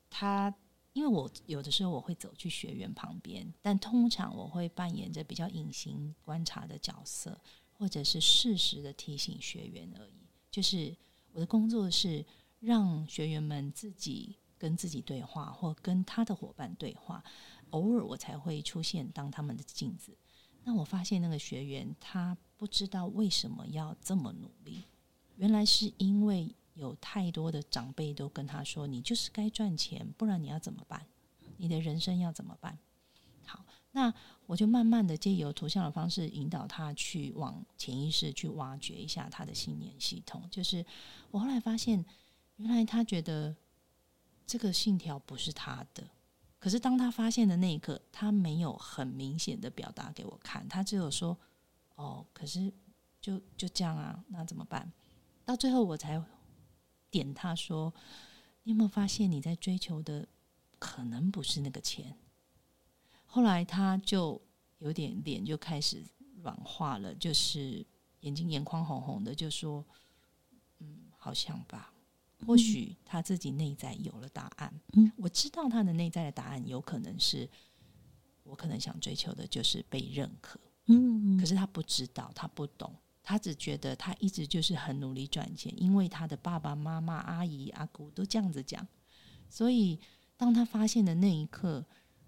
[0.10, 0.54] 他
[0.92, 7.40] 因为我有的时候我会走去学员旁边，但通常我会扮演着比较隐形观察的角色，
[7.72, 10.28] 或者是适时的提醒学员而已。
[10.52, 10.94] 就是
[11.32, 12.26] 我的工作是。
[12.60, 17.24] 让学员们自己跟自己对话，或跟他的伙伴对话。
[17.72, 20.18] 偶尔我才会出现当他们的镜子。
[20.64, 24.86] 那我发现那个学员他不知道为什么要这么努力，
[25.36, 31.06] 原来是因为有太多的长辈都跟他说：“你就是该赚钱，不然你要怎么办？
[31.58, 32.78] 你的人生要怎么办？”
[33.46, 34.14] 好，那
[34.46, 40.48] 我就慢慢的借由图像的方式引导他去往潜意识去挖掘一下他的信念系统。
[40.50, 40.86] 就是
[41.32, 42.06] 我后来发现。
[42.58, 43.56] 原来他觉得
[44.46, 46.08] 这个信条不是他的，
[46.60, 51.38] 可是当他发现的那一刻，他没有很明显的表达给我看，他只有说
[51.96, 52.74] ：“哦，可是
[53.22, 54.92] 就就这样啊，那怎么办？”
[55.46, 56.22] 到最后我才
[57.12, 57.94] 点他说
[58.64, 60.28] ：“你有没有发现你在追求的
[60.80, 62.18] 可能不是那个钱？”
[63.26, 64.42] 后来他就
[64.80, 66.04] 有点脸就开始
[66.42, 67.86] 软化了，就是
[68.22, 69.86] 眼睛眼眶红红的，就说
[70.80, 71.94] ：“嗯，好像吧。”
[72.46, 74.74] 或许他自己内在有了答案。
[74.94, 77.50] 嗯，我知道他的内在的答案有可能是
[78.44, 80.60] 我可能想追求的就是被认可。
[80.86, 88.88] 嗯，可是他不知道，他不懂，他只觉得他一直就是很努力赚钱，因为他的爸爸妈妈、阿姨、阿姑都这样子讲。
[89.50, 90.00] 所以
[90.38, 91.86] 当他发现的那一刻，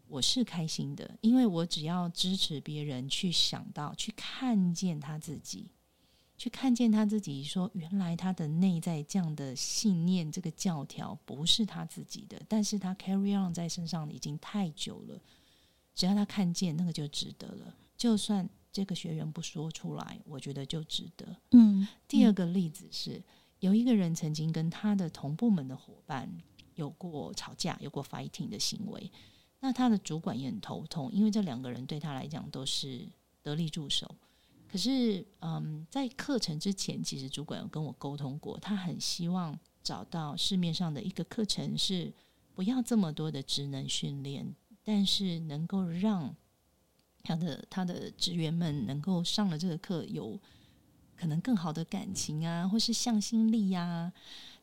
[0.07, 5.69] 我是开心的，因为我只要支持别人去想到、去看见他自己。
[6.39, 15.21] 去看见他自己，说原来他的内在这样的信念，这个教条不是他自己的，但是他 carry on 在身上已经太久了。
[15.93, 21.35] 只要他看见那个就值得了，就算这个学员不说出来，我觉得就值得。
[21.51, 23.21] 嗯，第二个例子是
[23.59, 26.31] 有一个人曾经跟他的同部门的伙伴
[26.75, 29.11] 有过吵架，有过 fighting 的行为，
[29.59, 33.05] 那他的主管也很头痛，因为这两个人对他来讲都是
[33.43, 34.15] 得力助手。
[34.71, 42.13] 可是，嗯，在课程之前，其实主管有跟我沟通过，他很希望找到市面上的一个课程，是
[42.53, 44.53] 不要这么多的职能训练，
[44.83, 46.35] 但是能够让
[47.23, 50.39] 他的他的职员们能够上了这个课有
[51.15, 54.13] 可能更好的感情啊，或是向心力呀、啊，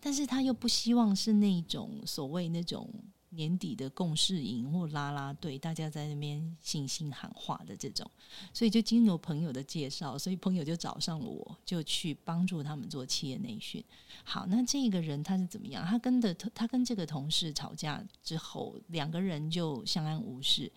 [0.01, 2.88] 但是他又不希望是那种所谓那种。
[3.37, 8.11] 年底的共事营或拉拉队，大家在那边信心喊话的这种，
[8.53, 13.85] 所以就经由朋友的介绍，所以朋友就找上了我，就去帮助他们做企业内训。
[14.25, 15.87] 好，那这个人他是怎么样？
[15.87, 20.72] 他跟的他跟这个同事吵架之后，两个人就相安无事。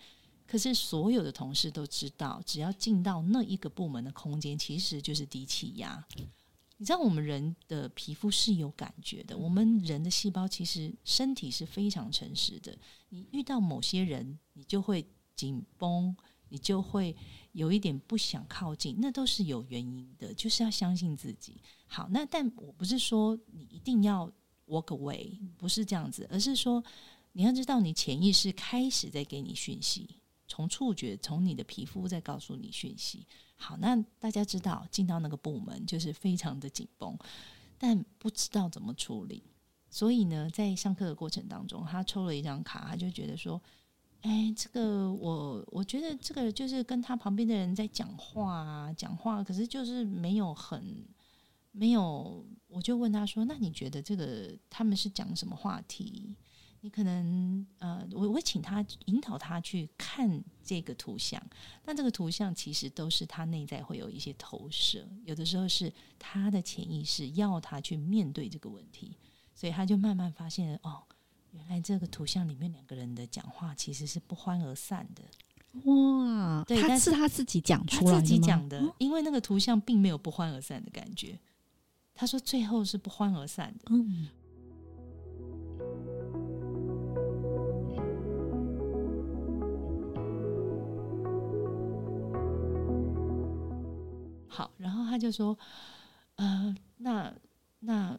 [0.46, 6.04] 可是所有的同事都知道，只要进到那一个部门的空间，其实就是低气压。
[6.80, 12.74] 你知道我们人的皮肤是有感觉的，我们人的细胞其实身体是非常诚实的。
[13.10, 16.16] 你遇到某些人，你就会紧绷，
[16.48, 17.14] 你就会
[17.52, 21.60] 有一点不想靠近，那都是有原因的，就是要相信自己。
[21.86, 24.32] 好，那但我不是说你一定要
[24.66, 26.82] walk away，不是这样子，而是说
[27.32, 30.08] 你要知道，你潜意识开始在给你讯息，
[30.60, 33.26] 从触觉，从你的皮肤在告诉你讯息。
[33.56, 37.16] 好，那大家知道进到那个部门就是非常的紧绷，
[37.78, 39.42] 但不知道怎么处理。
[39.88, 43.60] 所以呢，在上课的过程当中，他抽了一张卡，他就觉得说
[44.20, 51.06] ：“哎，这个我我觉得这个就是跟他旁边的人在讲话啊，讲话，可是就是没有很
[51.72, 56.36] 没有。”我就问他说：“那你觉得这个他们是讲什么话题？”
[56.82, 61.42] 你可能呃，我我会请他引导他去看这个图像，
[61.84, 69.14] 但这个图像其实都是他内在会有一些投射，有的时候是他的潜意识要他去面对这个问题，
[69.54, 71.02] 所以他就慢慢发现哦，
[71.52, 75.22] 原来这个图像里面两个人的讲话其实是不欢而散的。
[75.84, 81.38] 哇，对，但是他自己讲出来，他自己讲的，因为那个图像并没有不欢而散的感觉。
[82.14, 83.84] 他说最后是不欢而散的。
[83.90, 84.28] 嗯。
[95.10, 95.58] 他就说
[96.36, 97.34] ：“呃，那
[97.80, 98.18] 那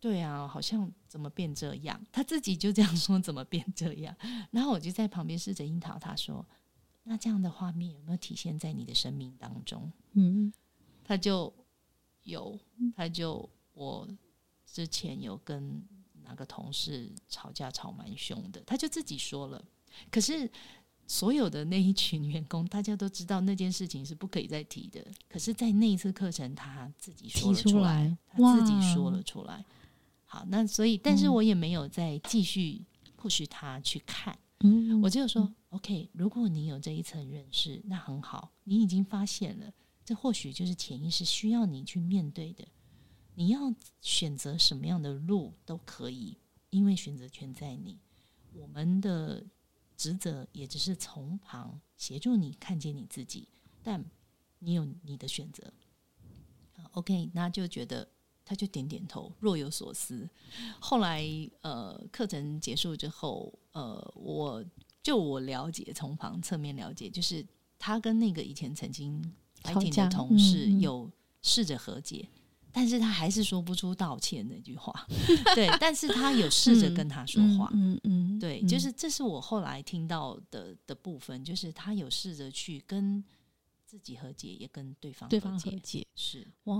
[0.00, 1.98] 对啊，好像怎么变这样？
[2.12, 4.14] 他自己就这样说，怎么变这样？
[4.50, 6.44] 然后我就在旁边试着引导他说：
[7.04, 9.90] 那这样的画面有没有体现在你的生命当中？
[10.12, 10.52] 嗯，
[11.04, 11.50] 他就
[12.24, 12.58] 有，
[12.94, 14.08] 他就我
[14.66, 15.82] 之前有跟
[16.22, 19.64] 哪个同事吵架吵蛮凶的，他就自己说了，
[20.10, 20.50] 可是。”
[21.06, 25.04] 所有的那一群员工，大家都知道那件事情是不可以再提的。
[25.28, 29.64] 可是，在那一次课程，他自己说了出来，他自己说了出来。
[30.24, 32.80] 好，那所以，但是我也没有再继续
[33.20, 34.36] push 他去看。
[34.60, 39.70] 嗯，我就说，OK，如果你有这一层认识，那很好，你已经发现了，
[40.04, 42.64] 这或许就是潜意识需要你去面对的。
[43.34, 46.38] 你要选择什么样的路都可以，
[46.70, 47.98] 因为选择权在你。
[48.54, 49.44] 我们的。
[49.96, 53.48] 职责也只是从旁协助你看见你自己，
[53.82, 54.04] 但
[54.58, 55.72] 你有你的选择。
[56.92, 58.08] OK，那就觉得
[58.44, 60.28] 他就点点头，若有所思。
[60.78, 61.24] 后来
[61.60, 64.64] 呃，课程结束之后，呃，我
[65.02, 67.44] 就我了解，从旁侧面了解，就是
[67.78, 69.22] 他跟那个以前曾经
[69.62, 71.10] fighting 的同事有
[71.42, 72.28] 试着和解。
[72.28, 72.43] 嗯嗯
[72.76, 75.06] 但是他还是说不出道歉那句话，
[75.54, 83.24] 对，但是他有试着跟他说话，嗯嗯，嗯，对，就是这是我后来听到的的部分，就是他有试着去跟
[83.86, 86.44] 自己和解，也跟对方对方和解，是。
[86.64, 86.76] 哇，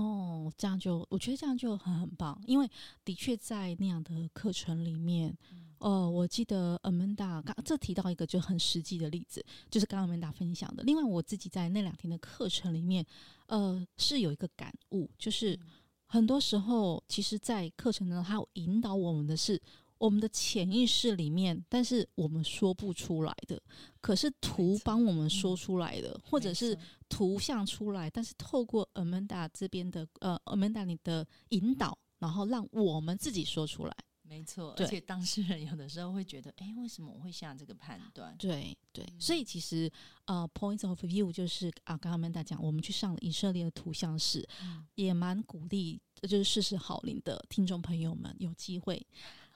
[0.57, 2.69] 这样就我觉得这样就很很棒，因为
[3.05, 5.29] 的确在那样的课程里面，
[5.77, 10.83] 哦、呃，我记得 Amanda 刚这提到一个就很实际的例子，就是刚刚 Amanda 分享的。
[10.83, 13.05] 另外，我自己在那两天的课程里面，
[13.47, 15.57] 呃，是有一个感悟，就是。
[16.05, 19.61] 很多时候，其实，在课程中，它引导我们的是
[19.97, 23.61] 我们的潜意识里面，但是我们说不出来的，
[24.01, 26.77] 可是图帮我们说出来的，或者是
[27.09, 33.95] 图像出来，但是透过 Amanda 这边的呃，Amanda 你的引导，然后让我们自己说出来。
[34.27, 38.35] 没错，而且当事人有的时候会觉得，哎，为什么我会下这个判断？
[38.37, 39.91] 对对，所以其实
[40.25, 49.05] 呃，Points of View 就是啊，刚刚曼大家讲，我们去上了以色列的图像室，嗯、也蛮鼓励，就是事事好灵的听众朋友们有机会，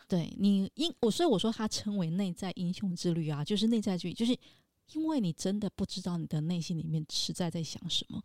[0.07, 4.37] 对你因我，所以我说他称为内在英雄之旅啊，就是内在之旅，就是。
[4.93, 8.21] 因为你真的不知道你的内心里面实在在想什么，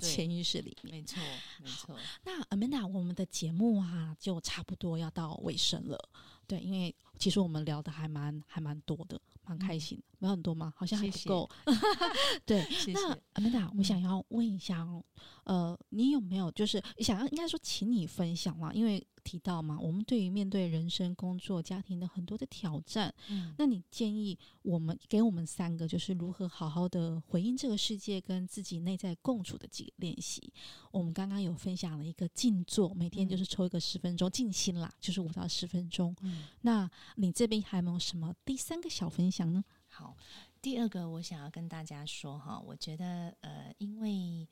[0.00, 0.96] 潜意识里面。
[0.96, 1.20] 没错，
[1.62, 1.96] 没错。
[2.24, 5.98] 那 Amanda，我们的节目啊，就差不多要到尾声了。
[6.46, 10.04] 对，因为其实我们聊的还蛮还蛮多的，蛮开心的。
[10.18, 10.72] 没有很多吗？
[10.76, 11.50] 好像还不够。
[11.66, 15.04] 谢谢对，那 Amanda，我想要问一下哦，
[15.44, 18.72] 呃，你有没有就是想要应该说，请你分享嘛？
[18.72, 30.50] 因为提到嘛，我们对于面对人生、工作、家庭的很多的挑战，嗯，那你建议我们给我们三个，就是如何好好的回应这个世界，跟自己内在共处的几个练习。
[30.90, 36.16] 我们刚刚有分享了一个静坐，每天就是抽一个十分钟静心啦，就是五到十分钟。
[36.22, 39.62] 嗯，那你这边还有没有什么第三个小分享呢？
[39.88, 40.16] 好，
[40.62, 44.48] 第二个我想要跟大家说哈，我觉得呃，因为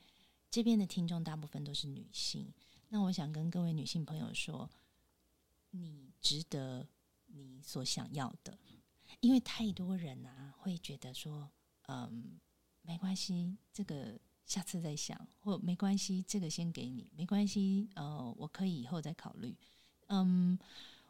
[0.51, 2.53] 这边的听众大部分都是女性，
[2.89, 4.71] 那我想跟各位女性朋友说，
[5.71, 6.87] 你值得
[7.27, 8.59] 你所想要的，
[9.21, 11.51] 因为太多人啊会觉得说，
[11.89, 12.39] 嗯，
[12.83, 14.19] 没关系，这个。
[14.47, 19.53] 下次再想，或没关系，这个先给你，没关系，呃，我可以以后再考虑。
[20.07, 20.57] 嗯，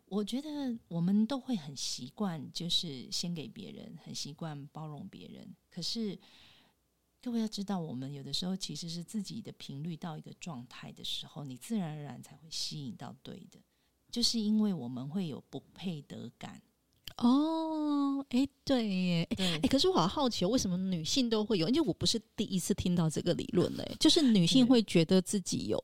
[0.07, 0.49] 我觉得
[0.89, 5.55] 我们都会很习惯，就是先给别人，很习惯包容别人。
[5.69, 6.19] 可是
[7.27, 13.59] 各位要知道，我们有的时候其实是自己的频率到一个状态的时候，你自然而然才会吸引到对的，
[14.13, 16.63] 就是因为我们会有不配得感。
[17.17, 21.69] 哦，哎，对耶，哎，可是我好好奇，为什么女性都会有？
[21.69, 25.83] 因为我不是第一次听到这个理论嘞，就是女性会觉得自己有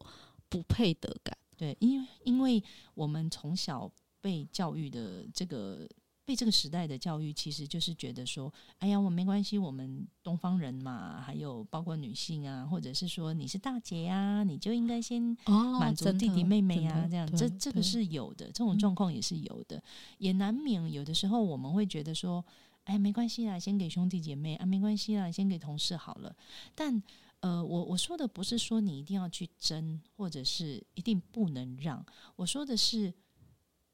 [0.48, 1.36] 不配得感。
[1.56, 2.62] 对，因为因为
[2.94, 3.90] 我们从小
[4.20, 5.88] 被教育的这个。
[6.24, 15.36] 被这个时代的教育，其实就是觉得说，哎呀，我没关系，我们东方人嘛，还有包括女性啊，或者是说你是大姐呀、啊，你就应该先
[15.80, 19.82] 满足弟弟妹妹啊，这样，这这个是有的，这种状况也是有的，
[20.18, 22.44] 也难免有的时候我们会觉得说，
[22.84, 26.36] 哎，没关系啦，先给兄弟姐妹啊，没关系啦，先给同事好了。
[26.76, 27.02] 但
[27.40, 32.06] 呃，我我说的不是说你一定要去争，或者是一定不能让，
[32.36, 33.12] 我说的是。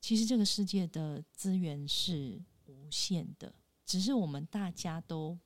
[0.01, 5.39] 其实这个世界的资源是无限的，只是我们大家都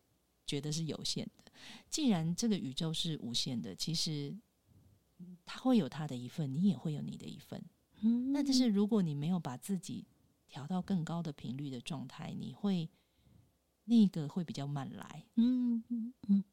[0.47, 1.53] 觉得是有限的。
[1.89, 4.37] 既然这个宇宙是无限的，其实
[5.45, 7.63] 它会有它的一份，你也会有你的一份。
[8.01, 10.05] 嗯，那就是如果你没有把自己
[10.49, 12.89] 调到更高的频率的状态，你会
[13.85, 15.25] 那个会比较慢来。
[15.37, 16.45] 嗯嗯嗯。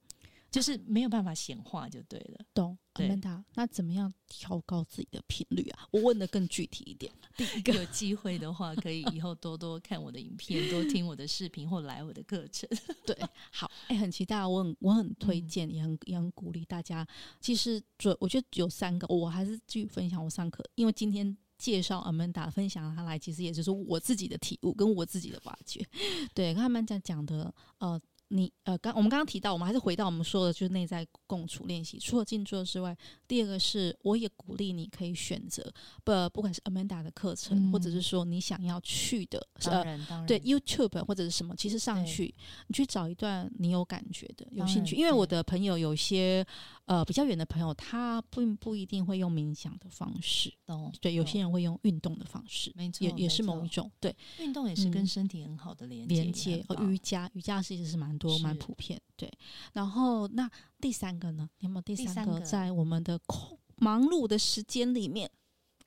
[0.52, 2.78] 就是没有办法显化就对了，懂？
[2.94, 5.88] 阿曼达，那怎么样调高自己的频率啊？
[5.92, 7.12] 我问的更具体一点。
[7.38, 12.68] 第一个，有机会的话，可以以后多多看我的影片，多听我的视频，或来我的课程。
[13.06, 13.16] 对，
[13.52, 17.08] 好，哎、欸，很期待，我很我很推荐、嗯，也很也很鼓励大家。
[17.40, 25.86] 其实，主我觉得有三个，我还是继续分享我上课，因为今天介绍阿曼达分享他来，其实也就是我自己的体悟跟我自己的挖掘。
[26.34, 28.02] 对，跟他们讲讲的，呃。
[28.30, 31.98] 你呃，刚我们刚刚提到，我们还是回到我们说的，就是内在共处练习。
[32.00, 32.96] 除了静坐之外，
[33.28, 35.64] 第二个是，我也鼓励你可以选择
[36.04, 42.34] 不，不管是 Amanda 的课程、嗯，或者是说你想要去的，当然，当然，对 YouTube 或者是什么，其实上去
[42.68, 44.96] 你去找一段你有感觉的、有兴趣。
[44.96, 46.46] 因为我的朋友有些
[46.90, 50.92] 呃比较远的朋友，他并不一定会用冥想的方式，懂？
[51.00, 53.90] 对，有些人会用运动的方式，没错，也也是某一种。
[54.00, 56.66] 对，运动也是跟身体很好的连接、嗯、连接。
[56.82, 58.10] 瑜伽，瑜伽其实是蛮。
[58.20, 59.32] 多蛮普遍，对。
[59.72, 60.50] 然后那
[60.82, 61.50] 第三个呢？
[61.60, 65.32] 有没有第三个在我们的空忙碌的时间里面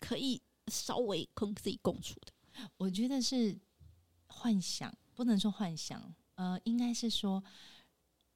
[0.00, 2.32] 可以稍微跟自己共处的？
[2.78, 3.54] 我觉得是
[4.28, 7.44] 幻想，不能说幻想，呃，应该是说，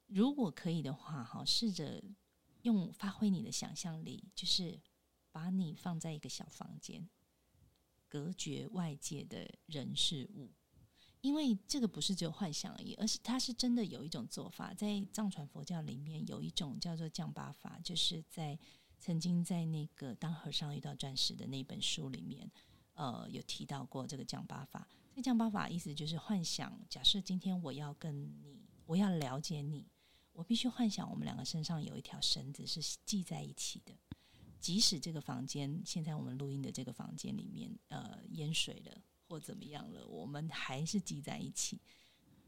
[0.05, 1.99] 如果可以的话，哈，试着
[2.67, 4.77] 用发挥你的想象力，就是
[5.31, 7.07] 把你放在一个小房间，
[8.09, 10.51] 隔绝外界的人事物。
[11.21, 18.57] 因为这个不是只有幻想而已，而是它是真的有一种做法，在藏传佛教里面有一种叫做降八法，就是在
[18.99, 22.49] 曾经在那个当和尚遇到钻石的那本书里面，
[22.93, 24.87] 呃，有提到过这个降八法。
[25.15, 29.87] 这降八法意思就是幻想，假设今天我要跟你，我要了解你，
[30.37, 33.91] 我必须幻想我们两个身上有一条绳子是系在一起的，
[34.59, 39.01] 即使这个房间现在我们录音的这个房间里面，呃，淹水了。
[39.29, 41.81] 或怎么样了，我们还是系在一起，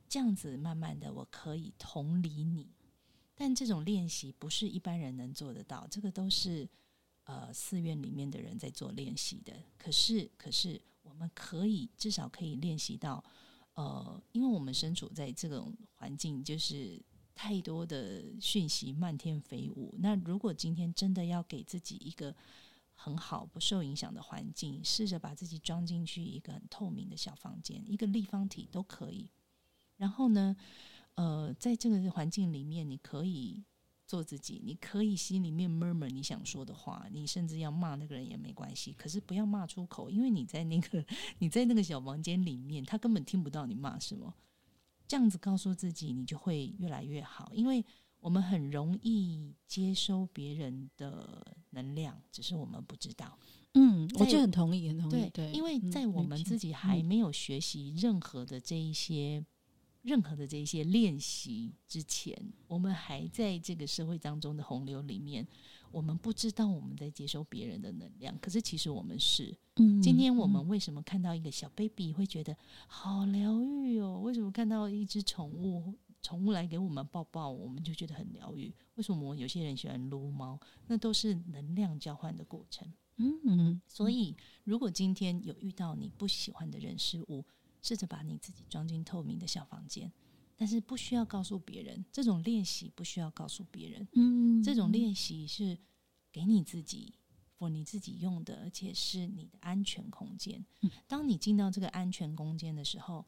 [0.08, 2.72] 这样子慢慢的，我可以同理你。
[3.36, 6.70] 但这种练习不是一般人能做得到，这个都是
[7.26, 9.52] 呃寺院里面的人在做练习的。
[9.78, 13.22] 可是，可是我们可以至少可以练习到，
[13.74, 16.98] 呃，因为我们身处在这种环境，就是
[17.42, 19.96] 太多的讯息漫天飞舞。
[20.00, 22.36] 那如果今天真的要给自己一个
[22.94, 29.30] 很好，不受影响的环境，试着把自己装进去一个很透明的小房间，一个立方体都可以。
[29.96, 30.54] 然后呢，
[31.16, 33.64] 呃，在这个环境里面，你可以
[34.06, 41.06] 做自己，你可以心里面 murmur 你想说的话，你甚至要骂那个人也没关系，可是不要骂出口，因为你在那个
[41.38, 44.34] 你在那个小房间里面，他根本听不到你骂什么。
[45.10, 47.84] 这样子告诉自己，你就会越来越好，因为。
[48.22, 53.40] 我们很容易接收别人的能量，只是我们不知道。
[53.76, 55.12] 嗯，我就很同意，很同意。
[55.12, 59.46] 对，对，因为在我们自己还没有学习任何的这一些、嗯、
[60.02, 62.38] 任何的这一些练习之前，
[62.68, 65.48] 我们还在这个社会当中的洪流里面，
[65.92, 69.56] 我们不知道我们在接收别人的能量，可是其实我们是。
[69.76, 72.56] 嗯，今天我们为什么看到一个小 baby 会觉得
[72.88, 74.20] 好疗愈哦？
[74.22, 78.74] 为什么看到一只宠物，宠物来给我们抱抱，我们就觉得很疗愈？
[78.96, 80.60] 为什么有些人喜欢撸猫？
[80.88, 82.88] 那都是能量交换的过程。
[83.16, 87.46] 嗯嗯，所以如果今天有遇到你不喜欢的人事物，
[87.82, 90.12] 试着把你自己装进透明的小房间，
[90.60, 92.06] 但是不需要告诉别人。
[92.12, 94.08] 这种练习不需要告诉别人。
[94.12, 95.78] 嗯，这种练习是
[96.32, 97.16] 给你自己。
[97.58, 100.66] for 你自己用的，而且是你的安全空间。
[101.08, 103.26] 当你进到这个安全空间的时候，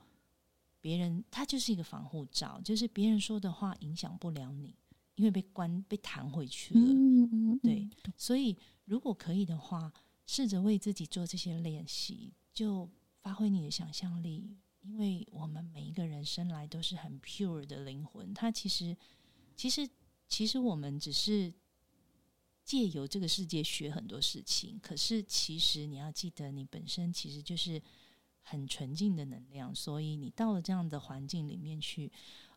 [0.80, 4.74] 别人他就是一个防护罩，就是别人说的话影响不了你，
[5.16, 6.80] 因为被关被弹回去了。
[6.82, 9.92] 嗯，对，所以如果可以的话，
[10.26, 18.96] 试着为自己做这些练习，就发挥你的想象力，因为我们每一个人生来都是很 pure 的灵魂，他其实，
[19.56, 19.90] 其实，
[20.28, 21.54] 其实我们只是。
[22.64, 27.82] 借由这个世界学很多事情，可是其实你要记得，你本身其实就是
[28.44, 32.10] 很纯净的能量，所以你到了这样的环境里面去，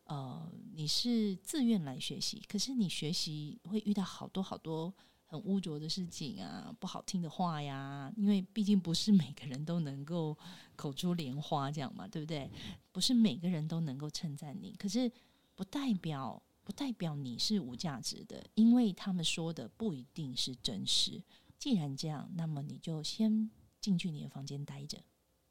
[0.05, 4.93] 呃，你是自愿来学习，可是你学习会遇到好多好多
[5.25, 10.37] 很污浊的事情啊，不好听的话呀，因为毕竟不是每个人都能够
[10.75, 12.49] 口出莲花这样嘛，对不对？
[12.91, 15.11] 不是每个人都能够称赞你，可是
[15.55, 16.41] 不代表。
[16.65, 21.21] 不代表你是无价值的，因为他们说的不一定是真实。
[21.59, 24.97] 既然这样，那么你就先进去你的房间待着。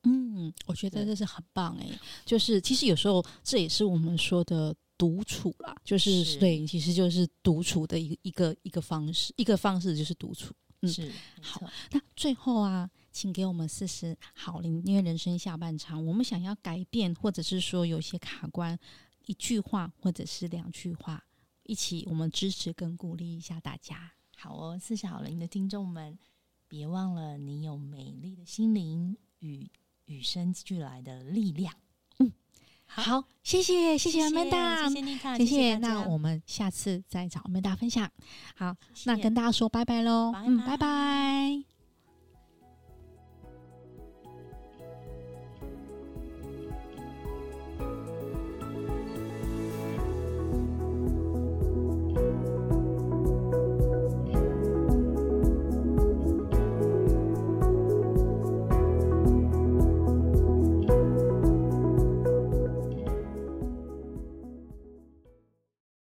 [0.02, 2.00] 嗯，我觉得这是很棒哎、欸。
[2.24, 10.54] 就是其实有时候这也是我们说的独处啦，就是，是对，其实就是独处的一个一个一个方式，一个方式就是独处。
[10.82, 11.62] 嗯，是好。
[11.90, 18.78] 那最后啊，请给我们四十好龄，因为人生下半场，我们想要改变，或者是说有些卡关。
[19.26, 21.24] 一句话或者是两句话，
[21.62, 24.12] 一起我们支持跟鼓励一下大家。
[24.36, 26.18] 好哦，四十好龄的听众们，
[26.68, 29.66] 别忘了你有美丽的心灵与
[30.04, 31.74] 与生俱来的力量。
[32.96, 34.28] 嗯，好，谢谢谢谢谢
[35.00, 35.76] 妮卡，谢谢。
[35.78, 38.08] 那我们下次再找 Amanda 分享。
[38.56, 38.74] 好，
[39.06, 41.73] 那跟大家说拜拜喽，嗯，拜拜。